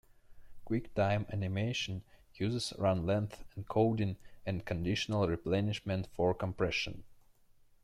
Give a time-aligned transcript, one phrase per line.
[0.67, 2.01] QuickTime Animation
[2.33, 4.15] uses run-length encoding
[4.47, 7.03] and conditional replenishment for compression.